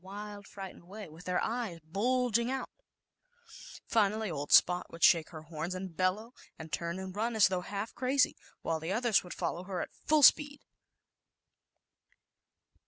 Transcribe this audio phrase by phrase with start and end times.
[0.03, 3.51] wild, frightened way, with their eyes ^*^^^[^"^ ^^^M ^^^ ^I^P^^k bulging out/ 1 \ Ss
[3.53, 7.49] s Finally old Spot would shake her horns and bellow, and turn and run as
[7.49, 10.59] though half crazy, while the others would follow her at full speed.